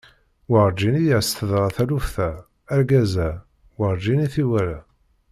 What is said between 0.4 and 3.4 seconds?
Werǧin i as-d-teḍra taluft-a, argaz-a